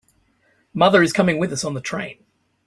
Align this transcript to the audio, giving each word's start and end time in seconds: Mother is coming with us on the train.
Mother 0.73 1.03
is 1.03 1.13
coming 1.13 1.37
with 1.37 1.53
us 1.53 1.63
on 1.63 1.75
the 1.75 1.79
train. 1.79 2.25